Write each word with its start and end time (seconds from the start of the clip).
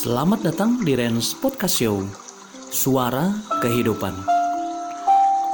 Selamat 0.00 0.40
datang 0.40 0.80
di 0.80 0.96
Rens 0.96 1.36
Podcast 1.36 1.76
Show 1.76 2.00
Suara 2.72 3.36
Kehidupan. 3.60 4.16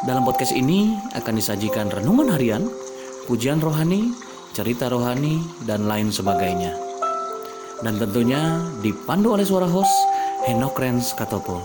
Dalam 0.07 0.23
podcast 0.23 0.55
ini 0.55 0.95
akan 1.19 1.35
disajikan 1.35 1.91
renungan 1.91 2.31
harian, 2.31 2.63
pujian 3.27 3.59
rohani, 3.59 4.15
cerita 4.55 4.87
rohani, 4.87 5.43
dan 5.67 5.91
lain 5.91 6.15
sebagainya. 6.15 6.79
Dan 7.83 7.99
tentunya 7.99 8.63
dipandu 8.87 9.35
oleh 9.35 9.43
suara 9.43 9.67
host 9.67 9.91
Henok 10.47 10.79
Rens 10.79 11.11
Katopo. 11.19 11.59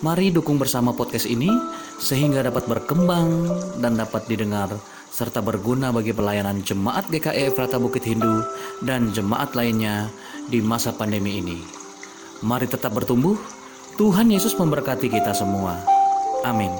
Mari 0.00 0.32
dukung 0.32 0.56
bersama 0.56 0.96
podcast 0.96 1.28
ini 1.28 1.52
sehingga 2.00 2.40
dapat 2.40 2.64
berkembang 2.64 3.52
dan 3.84 4.00
dapat 4.00 4.24
didengar 4.32 4.72
serta 5.14 5.38
berguna 5.38 5.94
bagi 5.94 6.10
pelayanan 6.10 6.66
jemaat 6.66 7.06
GKE 7.06 7.54
Efrata 7.54 7.78
Bukit 7.78 8.02
Hindu 8.02 8.42
dan 8.82 9.14
jemaat 9.14 9.54
lainnya 9.54 10.10
di 10.50 10.58
masa 10.58 10.90
pandemi 10.90 11.38
ini. 11.38 11.62
Mari 12.42 12.66
tetap 12.66 12.90
bertumbuh. 12.98 13.38
Tuhan 13.94 14.26
Yesus 14.26 14.58
memberkati 14.58 15.06
kita 15.06 15.30
semua. 15.30 15.78
Amin. 16.42 16.74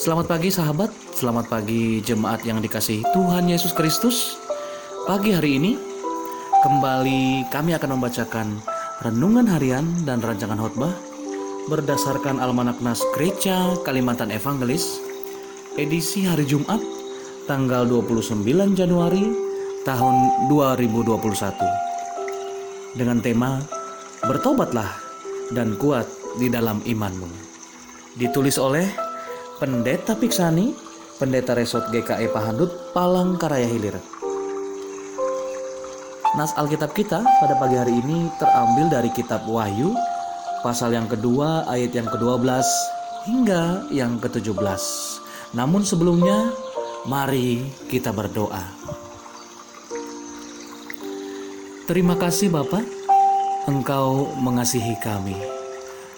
Selamat 0.00 0.24
pagi 0.24 0.48
sahabat, 0.48 0.88
selamat 1.12 1.52
pagi 1.52 2.00
jemaat 2.00 2.40
yang 2.48 2.64
dikasihi 2.64 3.04
Tuhan 3.12 3.44
Yesus 3.44 3.76
Kristus. 3.76 4.40
Pagi 5.04 5.36
hari 5.36 5.60
ini 5.60 5.76
kembali 6.64 7.52
kami 7.52 7.76
akan 7.76 8.00
membacakan 8.00 8.56
renungan 9.04 9.44
harian 9.52 9.84
dan 10.08 10.24
rancangan 10.24 10.56
khotbah 10.56 10.96
berdasarkan 11.68 12.40
Almanak 12.40 12.80
Nas 12.80 13.04
Gereja 13.12 13.76
Kalimantan 13.84 14.32
Evangelis 14.32 15.07
edisi 15.78 16.26
hari 16.26 16.42
Jumat 16.42 16.82
tanggal 17.46 17.86
29 17.86 18.42
Januari 18.74 19.22
tahun 19.86 20.50
2021 20.50 22.98
dengan 22.98 23.22
tema 23.22 23.62
Bertobatlah 24.26 24.90
dan 25.54 25.78
kuat 25.78 26.10
di 26.42 26.50
dalam 26.50 26.82
imanmu. 26.82 27.30
Ditulis 28.18 28.58
oleh 28.58 28.90
Pendeta 29.62 30.18
Piksani, 30.18 30.74
Pendeta 31.22 31.54
Resort 31.54 31.94
GKE 31.94 32.26
Pahandut, 32.34 32.90
Palangkaraya 32.90 33.70
Hilir. 33.70 33.94
Nas 36.34 36.58
Alkitab 36.58 36.90
kita 36.90 37.22
pada 37.22 37.54
pagi 37.54 37.78
hari 37.78 38.02
ini 38.02 38.26
terambil 38.42 38.90
dari 38.90 39.14
kitab 39.14 39.46
Wahyu 39.46 39.94
pasal 40.66 40.98
yang 40.98 41.06
kedua 41.06 41.70
ayat 41.70 41.94
yang 41.94 42.10
ke-12 42.10 42.66
hingga 43.30 43.86
yang 43.94 44.18
ke-17. 44.18 45.27
Namun 45.56 45.84
sebelumnya, 45.84 46.52
mari 47.08 47.64
kita 47.88 48.12
berdoa. 48.12 48.64
Terima 51.88 52.20
kasih 52.20 52.52
Bapak, 52.52 52.84
Engkau 53.64 54.28
mengasihi 54.36 54.92
kami 55.00 55.58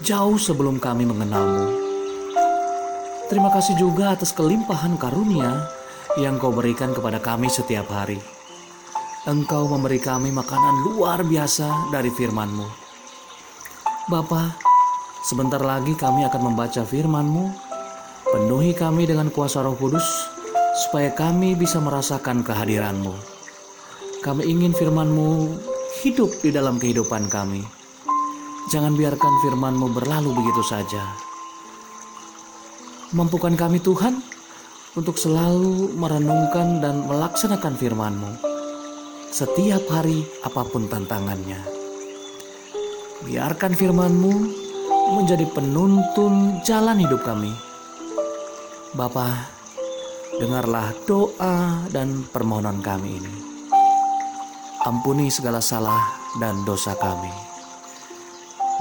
jauh 0.00 0.40
sebelum 0.40 0.80
kami 0.80 1.04
mengenalmu. 1.04 1.76
Terima 3.28 3.52
kasih 3.52 3.76
juga 3.78 4.16
atas 4.16 4.32
kelimpahan 4.32 4.96
karunia 4.96 5.70
yang 6.18 6.40
kau 6.40 6.50
berikan 6.50 6.90
kepada 6.90 7.20
kami 7.22 7.46
setiap 7.46 7.86
hari. 7.92 8.18
Engkau 9.28 9.68
memberi 9.68 10.00
kami 10.00 10.32
makanan 10.32 10.74
luar 10.88 11.20
biasa 11.22 11.92
dari 11.92 12.08
firman-Mu. 12.10 12.66
Bapa, 14.08 14.56
sebentar 15.22 15.60
lagi 15.60 15.94
kami 15.94 16.24
akan 16.26 16.50
membaca 16.50 16.82
firman-Mu 16.82 17.69
Penuhi 18.30 18.70
kami 18.70 19.10
dengan 19.10 19.26
kuasa 19.26 19.58
roh 19.58 19.74
kudus, 19.74 20.06
supaya 20.86 21.10
kami 21.10 21.58
bisa 21.58 21.82
merasakan 21.82 22.46
kehadiran-Mu. 22.46 23.10
Kami 24.22 24.46
ingin 24.46 24.70
firman-Mu 24.70 25.58
hidup 25.98 26.30
di 26.38 26.54
dalam 26.54 26.78
kehidupan 26.78 27.26
kami. 27.26 27.66
Jangan 28.70 28.94
biarkan 28.94 29.34
firman-Mu 29.42 29.86
berlalu 29.90 30.30
begitu 30.30 30.62
saja. 30.62 31.02
Mampukan 33.18 33.58
kami 33.58 33.82
Tuhan 33.82 34.22
untuk 34.94 35.18
selalu 35.18 35.90
merenungkan 35.98 36.78
dan 36.78 37.02
melaksanakan 37.10 37.74
firman-Mu 37.74 38.30
setiap 39.34 39.82
hari 39.90 40.22
apa 40.46 40.62
pun 40.70 40.86
tantangannya. 40.86 41.58
Biarkan 43.26 43.74
firman-Mu 43.74 44.32
menjadi 45.18 45.50
penuntun 45.50 46.62
jalan 46.62 47.02
hidup 47.02 47.26
kami 47.26 47.69
Bapa, 48.90 49.46
dengarlah 50.42 50.90
doa 51.06 51.86
dan 51.94 52.26
permohonan 52.26 52.82
kami 52.82 53.22
ini. 53.22 53.36
Ampuni 54.82 55.30
segala 55.30 55.62
salah 55.62 56.10
dan 56.42 56.66
dosa 56.66 56.98
kami. 56.98 57.30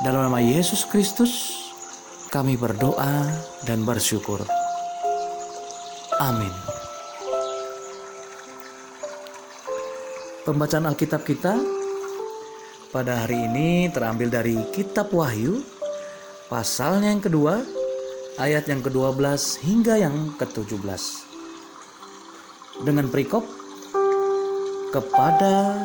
Dalam 0.01 0.25
nama 0.25 0.41
Yesus 0.41 0.89
Kristus, 0.89 1.53
kami 2.33 2.57
berdoa 2.57 3.29
dan 3.69 3.85
bersyukur. 3.85 4.41
Amin. 6.17 6.53
Pembacaan 10.41 10.89
Alkitab 10.89 11.21
kita 11.21 11.53
pada 12.89 13.29
hari 13.29 13.45
ini 13.45 13.93
terambil 13.93 14.33
dari 14.33 14.57
Kitab 14.73 15.13
Wahyu, 15.13 15.61
pasalnya 16.49 17.13
yang 17.13 17.21
kedua, 17.21 17.61
ayat 18.39 18.71
yang 18.71 18.79
ke-12 18.79 19.19
hingga 19.67 19.99
yang 19.99 20.31
ke-17. 20.39 21.27
Dengan 22.87 23.11
perikop 23.11 23.43
kepada 24.95 25.75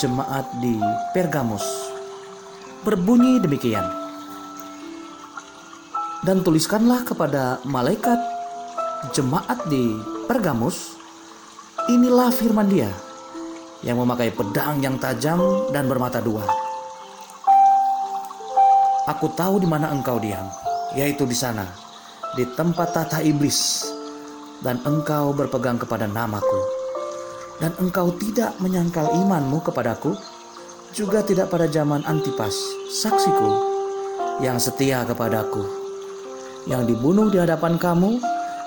jemaat 0.00 0.48
di 0.64 0.80
Pergamus 1.12 1.62
berbunyi 2.82 3.36
demikian. 3.44 3.84
Dan 6.24 6.40
tuliskanlah 6.40 7.04
kepada 7.04 7.60
malaikat 7.68 8.18
jemaat 9.12 9.68
di 9.68 9.92
Pergamus, 10.24 10.96
inilah 11.92 12.32
firman 12.32 12.66
dia 12.72 12.90
yang 13.84 14.00
memakai 14.00 14.32
pedang 14.32 14.80
yang 14.82 14.96
tajam 14.96 15.38
dan 15.70 15.86
bermata 15.86 16.18
dua. 16.24 16.42
Aku 19.06 19.30
tahu 19.36 19.62
di 19.62 19.68
mana 19.68 19.92
engkau 19.92 20.18
diam, 20.18 20.48
yaitu 20.98 21.22
di 21.24 21.36
sana, 21.36 21.87
di 22.36 22.44
tempat 22.58 22.92
tata 22.92 23.18
iblis, 23.24 23.88
dan 24.60 24.82
engkau 24.84 25.32
berpegang 25.32 25.78
kepada 25.78 26.04
namaku, 26.04 26.60
dan 27.62 27.72
engkau 27.78 28.12
tidak 28.18 28.52
menyangkal 28.58 29.06
imanmu 29.14 29.62
kepadaku, 29.62 30.12
juga 30.92 31.22
tidak 31.22 31.48
pada 31.52 31.70
zaman 31.70 32.02
Antipas, 32.04 32.56
saksiku, 32.90 33.50
yang 34.42 34.58
setia 34.58 35.06
kepadaku, 35.06 35.62
yang 36.66 36.84
dibunuh 36.84 37.30
di 37.30 37.38
hadapan 37.38 37.78
kamu, 37.78 38.18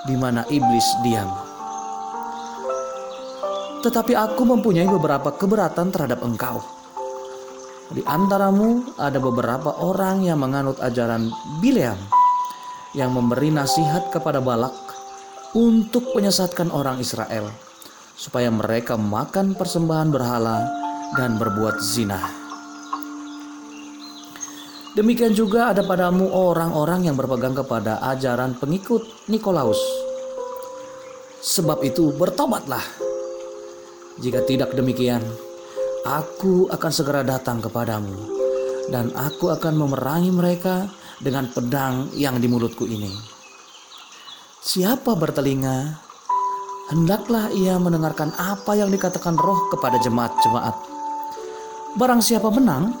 di 0.08 0.14
mana 0.18 0.42
iblis 0.50 0.86
diam. 1.06 1.28
Tetapi 3.82 4.14
aku 4.14 4.42
mempunyai 4.46 4.86
beberapa 4.86 5.34
keberatan 5.34 5.90
terhadap 5.90 6.22
engkau. 6.22 6.62
Di 7.92 8.00
antaramu 8.06 8.94
ada 8.96 9.18
beberapa 9.18 9.74
orang 9.82 10.22
yang 10.22 10.38
menganut 10.40 10.78
ajaran 10.78 11.28
Bileam, 11.60 11.98
yang 12.92 13.12
memberi 13.12 13.48
nasihat 13.48 14.12
kepada 14.12 14.40
Balak 14.44 14.76
untuk 15.56 16.12
menyesatkan 16.12 16.68
orang 16.72 17.00
Israel 17.00 17.48
supaya 18.16 18.52
mereka 18.52 19.00
makan 19.00 19.56
persembahan 19.56 20.08
berhala 20.12 20.64
dan 21.16 21.40
berbuat 21.40 21.80
zina. 21.80 22.20
Demikian 24.92 25.32
juga 25.32 25.72
ada 25.72 25.80
padamu 25.80 26.28
orang-orang 26.28 27.08
yang 27.08 27.16
berpegang 27.16 27.56
kepada 27.56 27.96
ajaran 28.12 28.52
pengikut 28.60 29.00
Nikolaus. 29.32 29.80
Sebab 31.40 31.80
itu 31.80 32.12
bertobatlah. 32.12 32.84
Jika 34.20 34.44
tidak 34.44 34.76
demikian, 34.76 35.24
aku 36.04 36.68
akan 36.68 36.92
segera 36.92 37.24
datang 37.24 37.64
kepadamu 37.64 38.14
dan 38.92 39.08
aku 39.16 39.48
akan 39.48 39.80
memerangi 39.80 40.28
mereka 40.28 40.92
dengan 41.22 41.46
pedang 41.48 42.10
yang 42.18 42.42
di 42.42 42.50
mulutku 42.50 42.84
ini. 42.84 43.14
Siapa 44.62 45.14
bertelinga, 45.14 45.94
hendaklah 46.90 47.50
ia 47.54 47.78
mendengarkan 47.78 48.34
apa 48.34 48.74
yang 48.74 48.90
dikatakan 48.90 49.38
roh 49.38 49.70
kepada 49.70 50.02
jemaat-jemaat. 50.02 50.76
Barang 51.94 52.18
siapa 52.18 52.50
menang, 52.50 52.94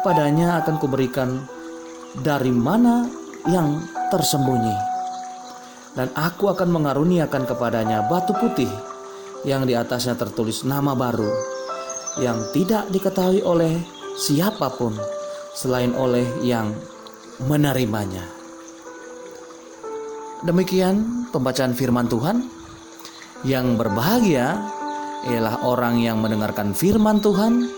kepadanya 0.00 0.60
akan 0.64 0.76
kuberikan 0.76 1.44
dari 2.20 2.52
mana 2.52 3.08
yang 3.48 3.80
tersembunyi. 4.12 4.76
Dan 5.96 6.12
aku 6.14 6.52
akan 6.52 6.68
mengaruniakan 6.70 7.42
kepadanya 7.48 8.06
batu 8.06 8.30
putih 8.36 8.70
yang 9.42 9.66
di 9.66 9.74
atasnya 9.74 10.14
tertulis 10.14 10.62
nama 10.62 10.94
baru 10.94 11.30
yang 12.18 12.50
tidak 12.50 12.90
diketahui 12.90 13.42
oleh 13.42 13.78
siapa 14.18 14.70
pun 14.74 14.94
selain 15.54 15.94
oleh 15.94 16.26
yang 16.42 16.74
menerimanya. 17.44 18.26
Demikian 20.42 21.26
pembacaan 21.30 21.74
firman 21.74 22.06
Tuhan. 22.10 22.46
Yang 23.46 23.78
berbahagia 23.78 24.58
ialah 25.30 25.62
orang 25.62 26.02
yang 26.02 26.18
mendengarkan 26.18 26.74
firman 26.74 27.22
Tuhan 27.22 27.70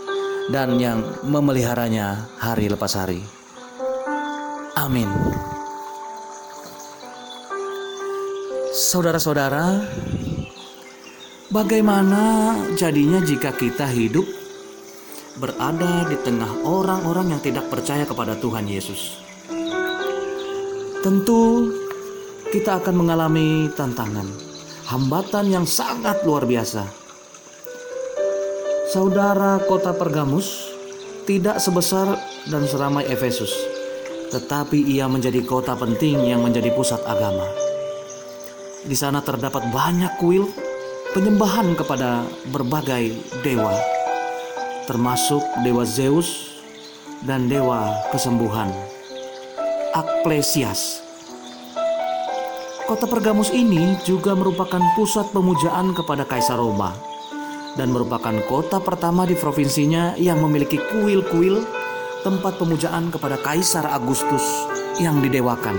dan 0.48 0.80
yang 0.80 1.04
memeliharanya 1.24 2.32
hari 2.40 2.72
lepas 2.72 2.96
hari. 2.96 3.20
Amin. 4.76 5.08
Saudara-saudara, 8.72 9.84
bagaimana 11.52 12.56
jadinya 12.80 13.20
jika 13.20 13.52
kita 13.52 13.84
hidup 13.92 14.24
berada 15.36 16.08
di 16.08 16.16
tengah 16.24 16.64
orang-orang 16.64 17.36
yang 17.36 17.42
tidak 17.44 17.68
percaya 17.68 18.08
kepada 18.08 18.40
Tuhan 18.40 18.64
Yesus? 18.64 19.29
Tentu 21.00 21.72
kita 22.52 22.76
akan 22.76 22.92
mengalami 22.92 23.72
tantangan, 23.72 24.28
hambatan 24.84 25.48
yang 25.48 25.64
sangat 25.64 26.20
luar 26.28 26.44
biasa. 26.44 26.84
Saudara 28.92 29.56
kota 29.64 29.96
Pergamus 29.96 30.68
tidak 31.24 31.56
sebesar 31.56 32.20
dan 32.52 32.68
seramai 32.68 33.08
Efesus, 33.08 33.48
tetapi 34.28 34.76
ia 34.92 35.08
menjadi 35.08 35.40
kota 35.40 35.72
penting 35.72 36.20
yang 36.20 36.44
menjadi 36.44 36.68
pusat 36.76 37.00
agama. 37.08 37.48
Di 38.84 38.92
sana 38.92 39.24
terdapat 39.24 39.72
banyak 39.72 40.20
kuil 40.20 40.52
penyembahan 41.16 41.80
kepada 41.80 42.28
berbagai 42.52 43.16
dewa, 43.40 43.72
termasuk 44.84 45.40
dewa 45.64 45.88
Zeus 45.88 46.60
dan 47.24 47.48
dewa 47.48 47.88
kesembuhan. 48.12 48.99
Aklesias. 49.90 51.02
Kota 52.86 53.10
Pergamus 53.10 53.50
ini 53.50 53.98
juga 54.06 54.38
merupakan 54.38 54.78
pusat 54.94 55.34
pemujaan 55.34 55.90
kepada 55.98 56.22
Kaisar 56.22 56.62
Roma 56.62 56.94
dan 57.74 57.90
merupakan 57.90 58.34
kota 58.46 58.78
pertama 58.78 59.26
di 59.26 59.34
provinsinya 59.34 60.14
yang 60.14 60.38
memiliki 60.46 60.78
kuil-kuil 60.78 61.66
tempat 62.22 62.62
pemujaan 62.62 63.10
kepada 63.10 63.34
Kaisar 63.42 63.90
Agustus 63.90 64.46
yang 65.02 65.18
didewakan. 65.18 65.74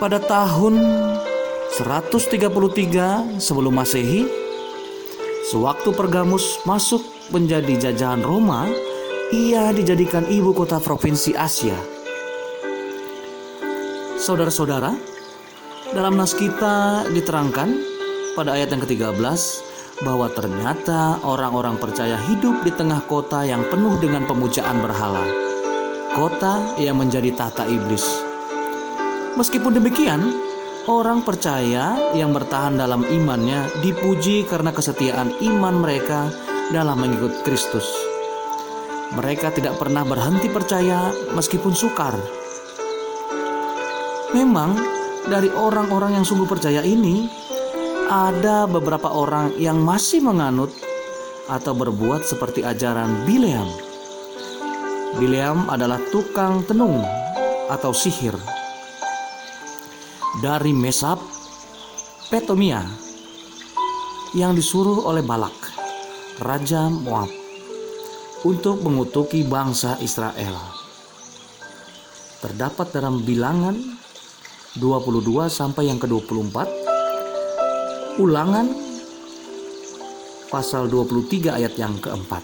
Pada 0.00 0.16
tahun 0.16 0.80
133 1.76 3.36
sebelum 3.36 3.76
Masehi, 3.76 4.24
sewaktu 5.52 5.92
Pergamus 5.92 6.64
masuk 6.64 7.04
menjadi 7.28 7.92
jajahan 7.92 8.24
Roma, 8.24 8.64
ia 9.36 9.68
dijadikan 9.76 10.24
ibu 10.32 10.56
kota 10.56 10.80
provinsi 10.80 11.36
Asia 11.36 11.97
Saudara-saudara, 14.28 14.92
dalam 15.96 16.20
nas 16.20 16.36
kita 16.36 17.08
diterangkan 17.16 17.72
pada 18.36 18.60
ayat 18.60 18.76
yang 18.76 18.84
ke-13 18.84 19.24
bahwa 20.04 20.28
ternyata 20.28 21.16
orang-orang 21.24 21.80
percaya 21.80 22.20
hidup 22.28 22.60
di 22.60 22.68
tengah 22.68 23.00
kota 23.08 23.48
yang 23.48 23.64
penuh 23.72 23.96
dengan 23.96 24.28
pemujaan 24.28 24.84
berhala. 24.84 25.24
Kota 26.12 26.76
yang 26.76 27.00
menjadi 27.00 27.32
tata 27.32 27.64
iblis. 27.72 28.04
Meskipun 29.40 29.80
demikian, 29.80 30.20
orang 30.84 31.24
percaya 31.24 31.96
yang 32.12 32.36
bertahan 32.36 32.76
dalam 32.76 33.08
imannya 33.08 33.80
dipuji 33.80 34.44
karena 34.44 34.76
kesetiaan 34.76 35.40
iman 35.40 35.80
mereka 35.80 36.28
dalam 36.68 37.00
mengikut 37.00 37.48
Kristus. 37.48 37.88
Mereka 39.16 39.56
tidak 39.56 39.80
pernah 39.80 40.04
berhenti 40.04 40.52
percaya 40.52 41.16
meskipun 41.32 41.72
sukar 41.72 42.12
Memang 44.36 44.76
dari 45.24 45.48
orang-orang 45.48 46.20
yang 46.20 46.24
sungguh 46.24 46.44
percaya 46.44 46.84
ini 46.84 47.28
ada 48.08 48.68
beberapa 48.68 49.08
orang 49.08 49.56
yang 49.56 49.80
masih 49.80 50.20
menganut 50.20 50.72
atau 51.48 51.72
berbuat 51.72 52.28
seperti 52.28 52.60
ajaran 52.60 53.24
Bileam. 53.24 53.68
Bileam 55.16 55.72
adalah 55.72 55.96
tukang 56.12 56.60
tenung 56.68 57.00
atau 57.72 57.92
sihir 57.96 58.36
dari 60.44 60.76
Mesap 60.76 61.20
Petomia 62.28 62.84
yang 64.36 64.52
disuruh 64.52 65.08
oleh 65.08 65.24
Balak, 65.24 65.56
Raja 66.44 66.92
Moab, 66.92 67.32
untuk 68.44 68.84
mengutuki 68.84 69.40
bangsa 69.48 69.96
Israel. 70.04 70.52
Terdapat 72.44 72.92
dalam 72.92 73.24
bilangan 73.24 73.97
22 74.78 75.50
sampai 75.50 75.90
yang 75.90 75.98
ke-24 75.98 76.56
Ulangan 78.18 78.66
pasal 80.48 80.88
23 80.88 81.52
ayat 81.58 81.74
yang 81.76 81.94
keempat 82.00 82.40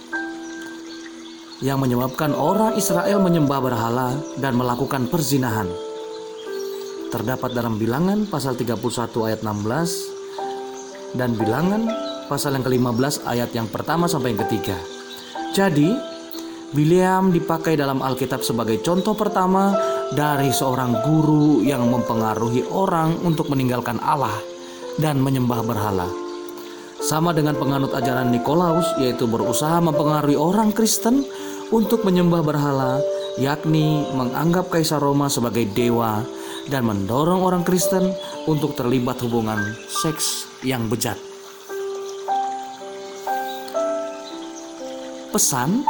yang 1.65 1.81
menyebabkan 1.81 2.37
orang 2.37 2.77
Israel 2.77 3.25
menyembah 3.25 3.61
berhala 3.63 4.13
dan 4.37 4.53
melakukan 4.53 5.09
perzinahan. 5.09 5.65
Terdapat 7.09 7.57
dalam 7.57 7.81
bilangan 7.81 8.29
pasal 8.29 8.59
31 8.59 8.77
ayat 9.25 9.41
16 9.41 11.17
dan 11.17 11.33
bilangan 11.39 11.89
pasal 12.29 12.59
yang 12.59 12.67
ke-15 12.69 13.25
ayat 13.25 13.51
yang 13.57 13.71
pertama 13.71 14.05
sampai 14.05 14.37
yang 14.37 14.45
ketiga. 14.45 14.77
Jadi, 15.55 15.95
Bileam 16.75 17.31
dipakai 17.31 17.79
dalam 17.79 18.03
Alkitab 18.03 18.43
sebagai 18.43 18.83
contoh 18.83 19.15
pertama 19.15 19.94
dari 20.15 20.55
seorang 20.55 21.03
guru 21.03 21.61
yang 21.67 21.91
mempengaruhi 21.91 22.63
orang 22.71 23.19
untuk 23.27 23.51
meninggalkan 23.51 23.99
Allah 23.99 24.35
dan 25.03 25.19
menyembah 25.19 25.61
berhala. 25.67 26.07
Sama 27.03 27.35
dengan 27.37 27.59
penganut 27.59 27.93
ajaran 27.93 28.31
Nikolaus, 28.31 28.87
yaitu 28.97 29.27
berusaha 29.29 29.77
mempengaruhi 29.83 30.39
orang 30.39 30.73
Kristen 30.73 31.27
untuk 31.69 32.07
menyembah 32.07 32.41
berhala, 32.41 33.03
yakni 33.37 34.07
menganggap 34.15 34.71
Kaisar 34.71 35.03
Roma 35.03 35.27
sebagai 35.29 35.67
dewa 35.75 36.23
dan 36.71 36.87
mendorong 36.87 37.45
orang 37.45 37.67
Kristen 37.67 38.15
untuk 38.49 38.79
terlibat 38.79 39.21
hubungan 39.21 39.61
seks 39.91 40.49
yang 40.65 40.89
bejat. 40.89 41.19
Pesan 45.35 45.83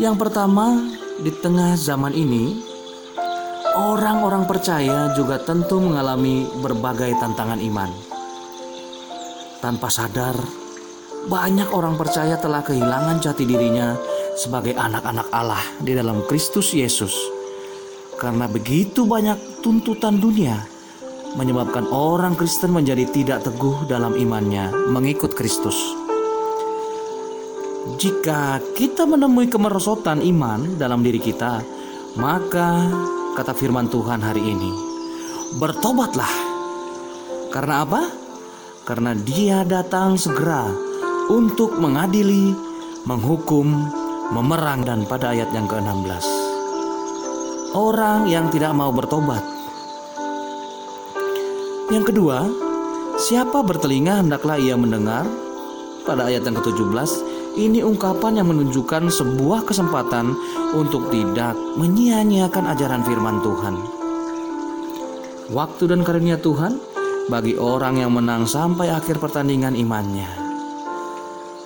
yang 0.00 0.16
pertama 0.16 0.80
di 1.22 1.30
tengah 1.30 1.78
zaman 1.78 2.10
ini, 2.18 2.58
orang-orang 3.78 4.42
percaya 4.42 5.14
juga 5.14 5.38
tentu 5.38 5.78
mengalami 5.78 6.50
berbagai 6.58 7.14
tantangan 7.22 7.62
iman. 7.62 7.90
Tanpa 9.62 9.86
sadar, 9.86 10.34
banyak 11.30 11.70
orang 11.70 11.94
percaya 11.94 12.34
telah 12.42 12.66
kehilangan 12.66 13.22
jati 13.22 13.46
dirinya 13.46 13.94
sebagai 14.34 14.74
anak-anak 14.74 15.30
Allah 15.30 15.62
di 15.78 15.94
dalam 15.94 16.26
Kristus 16.26 16.74
Yesus. 16.74 17.14
Karena 18.18 18.50
begitu 18.50 19.06
banyak 19.06 19.62
tuntutan 19.62 20.18
dunia 20.18 20.58
menyebabkan 21.38 21.86
orang 21.94 22.34
Kristen 22.34 22.74
menjadi 22.74 23.06
tidak 23.08 23.46
teguh 23.46 23.86
dalam 23.86 24.18
imannya 24.18 24.74
mengikut 24.90 25.38
Kristus. 25.38 26.01
Jika 27.82 28.62
kita 28.78 29.02
menemui 29.10 29.50
kemerosotan 29.50 30.22
iman 30.22 30.78
dalam 30.78 31.02
diri 31.02 31.18
kita, 31.18 31.66
maka 32.14 32.86
kata 33.34 33.58
firman 33.58 33.90
Tuhan 33.90 34.22
hari 34.22 34.38
ini, 34.38 34.70
bertobatlah. 35.58 36.30
Karena 37.50 37.82
apa? 37.82 38.02
Karena 38.86 39.18
Dia 39.18 39.66
datang 39.66 40.14
segera 40.14 40.70
untuk 41.26 41.74
mengadili, 41.74 42.54
menghukum, 43.02 43.66
memerang 44.30 44.86
dan 44.86 45.02
pada 45.02 45.34
ayat 45.34 45.50
yang 45.50 45.66
ke-16. 45.66 46.22
Orang 47.74 48.30
yang 48.30 48.46
tidak 48.54 48.78
mau 48.78 48.94
bertobat. 48.94 49.42
Yang 51.90 52.14
kedua, 52.14 52.46
siapa 53.18 53.58
bertelinga 53.66 54.22
hendaklah 54.22 54.54
ia 54.54 54.78
mendengar 54.78 55.26
pada 56.06 56.30
ayat 56.30 56.46
yang 56.46 56.54
ke-17 56.62 57.31
ini 57.56 57.84
ungkapan 57.84 58.40
yang 58.40 58.48
menunjukkan 58.48 59.12
sebuah 59.12 59.68
kesempatan 59.68 60.32
untuk 60.72 61.12
tidak 61.12 61.52
menyia-nyiakan 61.76 62.64
ajaran 62.72 63.02
firman 63.04 63.44
Tuhan. 63.44 63.74
Waktu 65.52 65.84
dan 65.92 66.00
karunia 66.00 66.40
Tuhan 66.40 66.80
bagi 67.28 67.60
orang 67.60 68.00
yang 68.00 68.16
menang 68.16 68.48
sampai 68.48 68.88
akhir 68.88 69.20
pertandingan 69.20 69.76
imannya. 69.76 70.28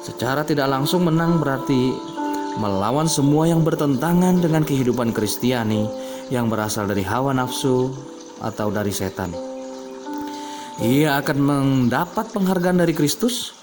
Secara 0.02 0.42
tidak 0.42 0.70
langsung 0.70 1.06
menang 1.06 1.38
berarti 1.38 1.94
melawan 2.58 3.06
semua 3.06 3.46
yang 3.46 3.62
bertentangan 3.62 4.42
dengan 4.42 4.62
kehidupan 4.66 5.14
Kristiani 5.14 5.86
yang 6.28 6.50
berasal 6.50 6.90
dari 6.90 7.06
hawa 7.06 7.30
nafsu 7.30 7.94
atau 8.42 8.68
dari 8.74 8.90
setan. 8.90 9.32
Ia 10.76 11.16
akan 11.24 11.38
mendapat 11.40 12.36
penghargaan 12.36 12.84
dari 12.84 12.92
Kristus 12.92 13.55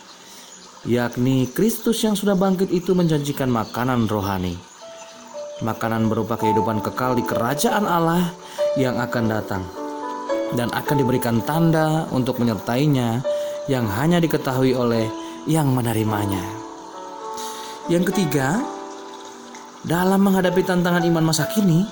yakni 0.84 1.48
Kristus 1.48 2.04
yang 2.04 2.16
sudah 2.16 2.36
bangkit 2.36 2.68
itu 2.68 2.92
menjanjikan 2.92 3.48
makanan 3.48 4.12
rohani. 4.12 4.60
Makanan 5.64 6.12
berupa 6.12 6.36
kehidupan 6.36 6.84
kekal 6.84 7.16
di 7.16 7.24
kerajaan 7.24 7.88
Allah 7.88 8.36
yang 8.76 9.00
akan 9.00 9.26
datang 9.32 9.64
dan 10.60 10.68
akan 10.76 10.96
diberikan 11.00 11.40
tanda 11.48 12.04
untuk 12.12 12.44
menyertainya 12.44 13.24
yang 13.72 13.88
hanya 13.88 14.20
diketahui 14.20 14.76
oleh 14.76 15.08
yang 15.48 15.72
menerimanya. 15.72 16.44
Yang 17.88 18.12
ketiga, 18.12 18.60
dalam 19.88 20.20
menghadapi 20.20 20.64
tantangan 20.68 21.04
iman 21.08 21.32
masa 21.32 21.48
kini, 21.48 21.84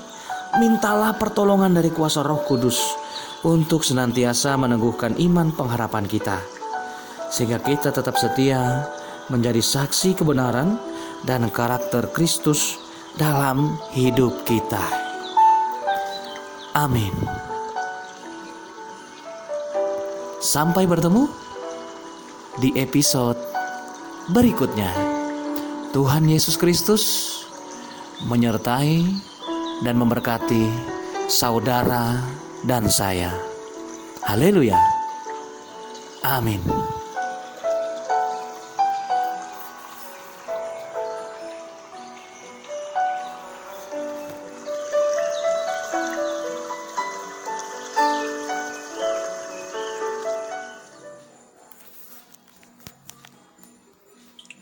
mintalah 0.60 1.16
pertolongan 1.16 1.72
dari 1.72 1.92
kuasa 1.92 2.24
Roh 2.24 2.44
Kudus 2.44 2.80
untuk 3.48 3.88
senantiasa 3.88 4.56
meneguhkan 4.60 5.16
iman 5.16 5.52
pengharapan 5.56 6.08
kita, 6.08 6.40
sehingga 7.32 7.64
kita 7.64 7.96
tetap 7.96 8.20
setia 8.20 8.86
menjadi 9.32 9.64
saksi 9.64 10.20
kebenaran 10.20 10.76
dan 11.24 11.48
karakter 11.48 12.12
Kristus 12.12 12.76
dalam 13.16 13.80
hidup 13.96 14.44
kita. 14.44 14.84
Amin. 16.76 17.12
Sampai 20.44 20.84
bertemu 20.84 21.32
di 22.60 22.76
episode 22.76 23.40
berikutnya. 24.32 24.92
Tuhan 25.92 26.24
Yesus 26.28 26.56
Kristus 26.56 27.04
menyertai 28.28 29.04
dan 29.84 29.96
memberkati 30.00 30.72
saudara 31.28 32.20
dan 32.64 32.88
saya. 32.88 33.32
Haleluya. 34.24 34.80
Amin. 36.24 37.01